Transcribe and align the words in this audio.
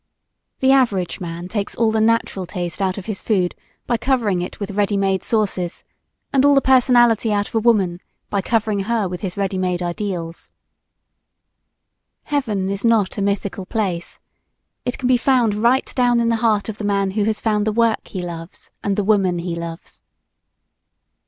The 0.61 0.71
average 0.71 1.19
man 1.19 1.47
takes 1.47 1.75
all 1.75 1.91
the 1.91 2.01
natural 2.01 2.47
taste 2.47 2.81
out 2.81 2.97
of 2.97 3.05
his 3.05 3.21
food 3.21 3.53
by 3.85 3.97
covering 3.97 4.41
it 4.41 4.59
with 4.59 4.71
ready 4.71 4.97
made 4.97 5.23
sauces, 5.23 5.83
and 6.33 6.43
all 6.43 6.55
the 6.55 6.59
personality 6.59 7.31
out 7.31 7.49
of 7.49 7.53
a 7.53 7.59
woman 7.59 7.99
by 8.31 8.41
covering 8.41 8.79
her 8.79 9.07
with 9.07 9.21
his 9.21 9.37
ready 9.37 9.59
made 9.59 9.83
ideals. 9.83 10.49
Heaven 12.23 12.67
is 12.67 12.83
not 12.83 13.19
a 13.19 13.21
mythical 13.21 13.67
place. 13.67 14.17
It 14.85 14.97
can 14.97 15.07
be 15.07 15.17
found 15.17 15.53
right 15.53 15.93
down 15.93 16.19
in 16.19 16.29
the 16.29 16.37
heart 16.37 16.67
of 16.67 16.79
the 16.79 16.83
man 16.83 17.11
who 17.11 17.25
has 17.25 17.39
found 17.39 17.67
the 17.67 17.71
work 17.71 18.07
he 18.07 18.23
loves 18.23 18.71
and 18.83 18.95
the 18.95 19.03
woman 19.03 19.37
he 19.37 19.55
loves. 19.55 20.01